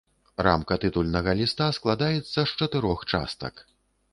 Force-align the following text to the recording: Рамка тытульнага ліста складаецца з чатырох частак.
Рамка 0.45 0.77
тытульнага 0.85 1.35
ліста 1.41 1.67
складаецца 1.81 2.33
з 2.45 2.49
чатырох 2.59 3.05
частак. 3.15 3.65